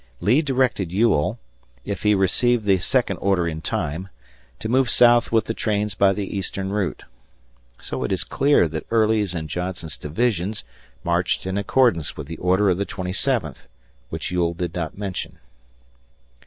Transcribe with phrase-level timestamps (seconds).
[0.19, 1.37] Lee directed Ewell,
[1.85, 4.09] if he received the second order in time,
[4.57, 7.03] to move south with the trains by the eastern route.
[7.79, 10.63] So it is clear that Early's and Johnson's divisions
[11.03, 13.67] marched in accordance with the order of the twenty seventh,
[14.09, 15.37] which Ewell did not mention.